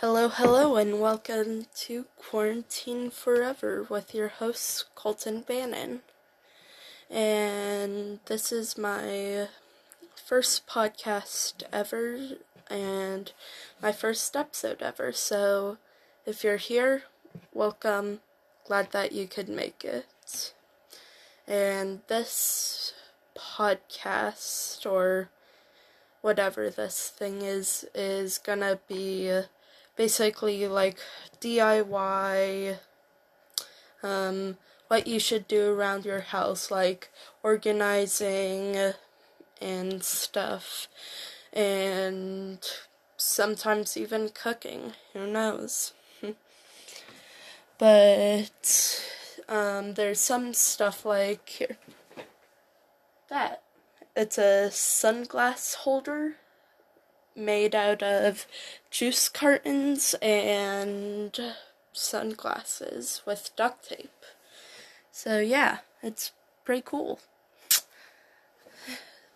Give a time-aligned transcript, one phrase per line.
[0.00, 6.02] Hello, hello, and welcome to Quarantine Forever with your host, Colton Bannon.
[7.08, 9.48] And this is my
[10.14, 12.18] first podcast ever
[12.68, 13.32] and
[13.80, 15.12] my first episode ever.
[15.12, 15.78] So
[16.26, 17.04] if you're here,
[17.54, 18.20] welcome.
[18.66, 20.52] Glad that you could make it.
[21.48, 22.92] And this
[23.34, 25.30] podcast, or
[26.20, 29.44] whatever this thing is, is gonna be
[29.96, 30.98] basically like
[31.40, 32.78] DIY
[34.02, 34.56] um,
[34.88, 37.10] what you should do around your house, like
[37.42, 38.92] organizing
[39.60, 40.88] and stuff,
[41.52, 42.58] and
[43.16, 44.92] sometimes even cooking.
[45.12, 45.92] Who knows?
[47.78, 49.04] but
[49.48, 51.78] um, there's some stuff like here.
[53.28, 53.62] That.
[54.14, 56.36] It's a sunglass holder
[57.36, 58.46] made out of
[58.90, 61.38] juice cartons and
[61.92, 64.24] sunglasses with duct tape.
[65.12, 66.32] So, yeah, it's
[66.64, 67.20] pretty cool.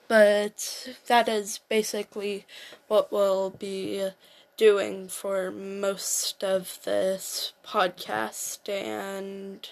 [0.09, 2.45] But that is basically
[2.89, 4.11] what we'll be
[4.57, 9.67] doing for most of this podcast, and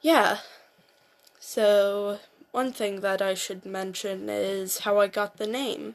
[0.00, 0.38] yeah.
[1.38, 2.18] So,
[2.50, 5.94] one thing that I should mention is how I got the name.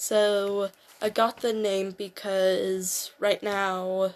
[0.00, 0.70] So
[1.02, 4.14] I got the name because right now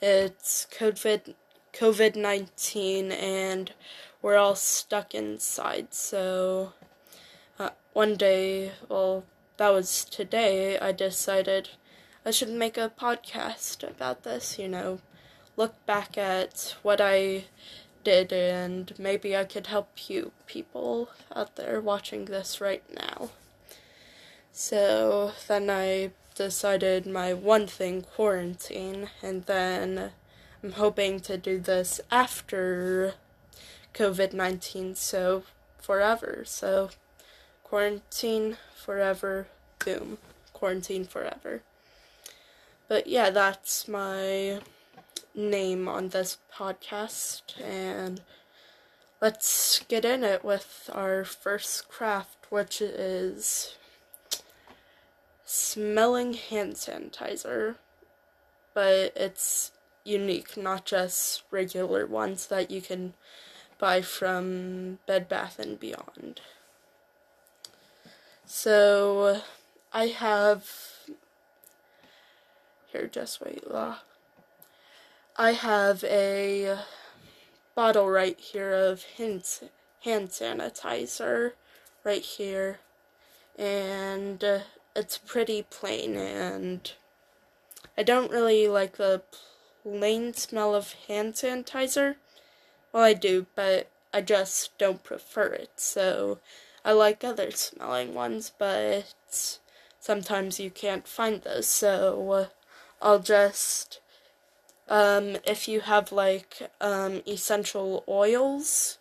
[0.00, 1.34] it's COVID
[1.72, 3.72] COVID nineteen and
[4.22, 5.92] we're all stuck inside.
[5.92, 6.72] So
[7.58, 9.24] uh, one day, well,
[9.56, 10.78] that was today.
[10.78, 11.70] I decided
[12.24, 14.56] I should make a podcast about this.
[14.56, 15.00] You know,
[15.56, 17.46] look back at what I
[18.04, 23.30] did and maybe I could help you people out there watching this right now.
[24.66, 30.12] So then I decided my one thing quarantine, and then
[30.62, 33.12] I'm hoping to do this after
[33.92, 35.42] COVID 19, so
[35.82, 36.44] forever.
[36.46, 36.88] So
[37.62, 39.48] quarantine forever,
[39.84, 40.16] boom,
[40.54, 41.60] quarantine forever.
[42.88, 44.60] But yeah, that's my
[45.34, 48.22] name on this podcast, and
[49.20, 53.76] let's get in it with our first craft, which is
[55.44, 57.76] smelling hand sanitizer,
[58.72, 59.72] but it's
[60.04, 63.14] unique, not just regular ones that you can
[63.78, 66.40] buy from Bed Bath and Beyond.
[68.46, 69.40] So
[69.92, 70.70] I have
[72.92, 73.98] here just wait la.
[75.36, 76.78] I have a
[77.74, 79.44] bottle right here of hand
[80.04, 81.52] hand sanitizer
[82.04, 82.78] right here
[83.58, 84.62] and
[84.96, 86.92] it's pretty plain and
[87.96, 89.22] I don't really like the
[89.82, 92.16] plain smell of hand sanitizer.
[92.92, 95.70] Well, I do, but I just don't prefer it.
[95.76, 96.38] So
[96.84, 99.58] I like other smelling ones, but
[100.00, 101.66] sometimes you can't find those.
[101.66, 102.48] So
[103.00, 104.00] I'll just
[104.88, 108.98] um, if you have like um, essential oils,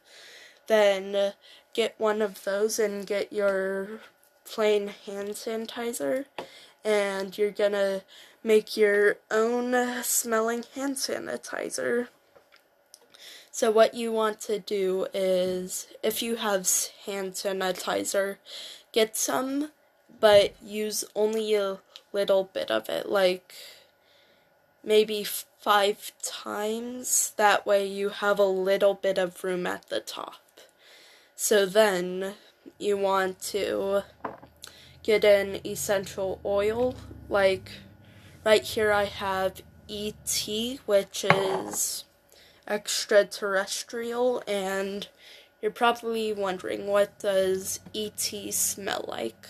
[0.67, 1.33] then
[1.73, 3.99] get one of those and get your
[4.45, 6.25] plain hand sanitizer
[6.83, 8.01] and you're gonna
[8.43, 12.09] make your own smelling hand sanitizer.
[13.51, 16.67] So, what you want to do is if you have
[17.05, 18.37] hand sanitizer,
[18.91, 19.71] get some,
[20.19, 21.79] but use only a
[22.11, 23.53] little bit of it, like
[24.83, 27.33] maybe five times.
[27.37, 30.41] That way, you have a little bit of room at the top.
[31.35, 32.33] So, then
[32.77, 34.03] you want to
[35.03, 36.95] get an essential oil.
[37.29, 37.71] Like
[38.45, 42.05] right here, I have ET, which is
[42.67, 45.07] extraterrestrial, and
[45.61, 49.47] you're probably wondering what does ET smell like?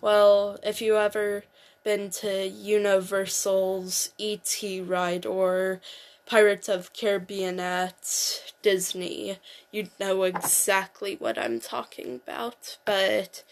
[0.00, 1.44] Well, if you ever
[1.82, 5.80] been to Universal's ET ride or
[6.30, 9.38] Pirates of Caribbean at Disney,
[9.72, 12.78] you'd know exactly what I'm talking about.
[12.84, 13.42] But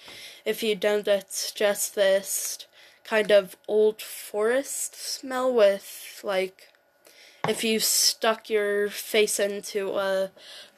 [0.44, 2.68] if you don't, it's just this
[3.02, 6.68] kind of old forest smell with, like,
[7.48, 10.30] if you stuck your face into a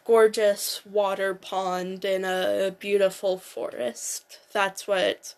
[0.06, 4.38] gorgeous water pond in a beautiful forest.
[4.54, 5.34] That's what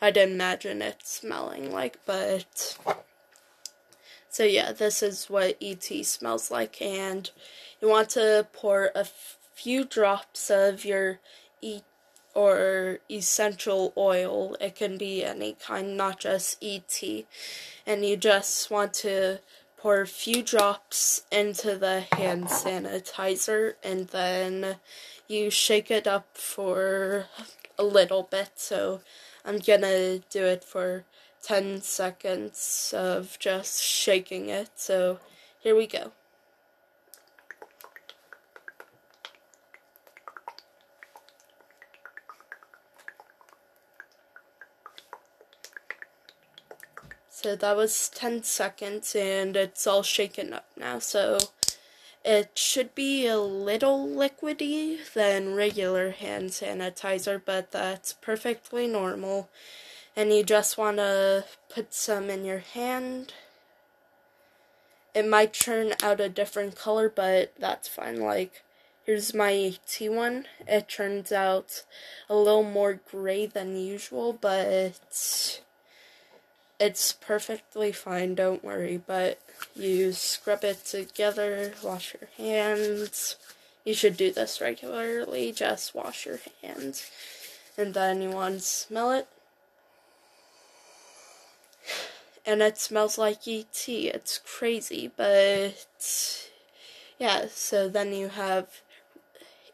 [0.00, 2.78] I'd imagine it smelling like, but
[4.36, 7.30] so yeah, this is what ET smells like, and
[7.80, 9.06] you want to pour a
[9.54, 11.20] few drops of your
[11.62, 11.80] E
[12.34, 14.54] or essential oil.
[14.60, 17.02] It can be any kind, not just ET.
[17.86, 19.38] And you just want to
[19.78, 24.76] pour a few drops into the hand sanitizer and then
[25.26, 27.24] you shake it up for
[27.78, 28.50] a little bit.
[28.56, 29.00] So
[29.46, 31.06] I'm gonna do it for
[31.46, 34.70] 10 seconds of just shaking it.
[34.74, 35.20] So
[35.60, 36.10] here we go.
[47.30, 50.98] So that was 10 seconds and it's all shaken up now.
[50.98, 51.38] So
[52.24, 59.48] it should be a little liquidy than regular hand sanitizer, but that's perfectly normal.
[60.16, 63.34] And you just want to put some in your hand.
[65.14, 68.20] It might turn out a different color, but that's fine.
[68.20, 68.62] Like,
[69.04, 70.46] here's my T one.
[70.66, 71.84] It turns out
[72.30, 74.66] a little more gray than usual, but
[76.78, 79.38] it's perfectly fine, don't worry, but
[79.74, 83.36] you scrub it together, wash your hands.
[83.84, 87.10] You should do this regularly, just wash your hands.
[87.78, 89.28] And then you want to smell it.
[92.46, 93.84] And it smells like ET.
[93.88, 96.48] It's crazy, but
[97.18, 98.82] yeah, so then you have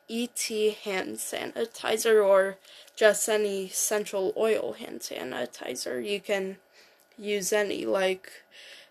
[0.09, 0.51] ET
[0.85, 2.57] hand sanitizer or
[2.97, 6.05] just any essential oil hand sanitizer.
[6.05, 6.57] You can
[7.19, 7.85] use any.
[7.85, 8.31] Like,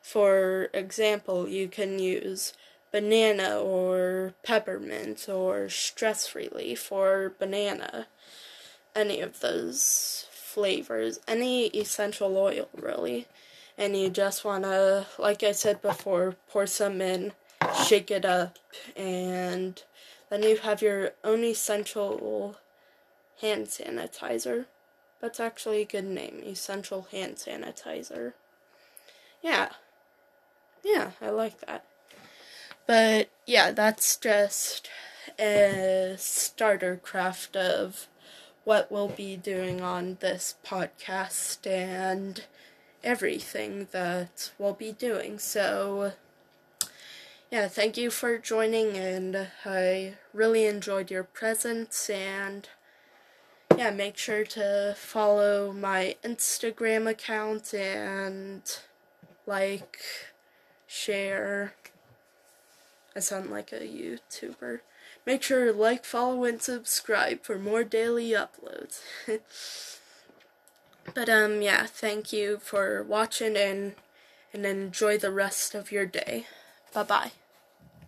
[0.02, 2.54] for example, you can use
[2.92, 8.08] banana or peppermint or stress relief or banana.
[8.96, 13.28] Any of those flavors, any essential oil, really.
[13.82, 17.32] And you just want to, like I said before, pour some in,
[17.84, 18.60] shake it up,
[18.96, 19.82] and
[20.30, 22.58] then you have your own essential
[23.42, 24.66] hand sanitizer.
[25.20, 26.44] That's actually a good name.
[26.46, 28.34] Essential hand sanitizer.
[29.42, 29.70] Yeah.
[30.84, 31.84] Yeah, I like that.
[32.86, 34.90] But yeah, that's just
[35.40, 38.08] a starter craft of
[38.64, 42.44] what we'll be doing on this podcast and
[43.04, 45.40] everything that we'll be doing.
[45.40, 46.14] So,
[47.52, 52.68] yeah, thank you for joining, and I really enjoyed your presence and
[53.78, 58.62] yeah, make sure to follow my Instagram account and
[59.46, 60.00] like,
[60.88, 61.74] share.
[63.16, 64.80] I sound like a YouTuber.
[65.26, 69.02] Make sure to like, follow, and subscribe for more daily uploads.
[71.14, 73.96] but um, yeah, thank you for watching and
[74.54, 76.46] and enjoy the rest of your day.
[76.94, 77.32] Bye bye.